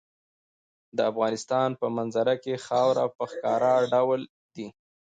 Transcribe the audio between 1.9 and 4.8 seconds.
منظره کې خاوره په ښکاره ډول دي.